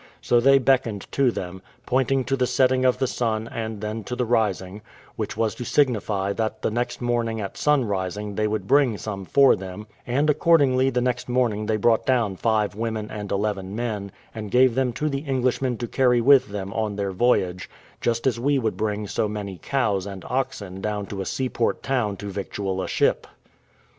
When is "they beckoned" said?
0.39-1.05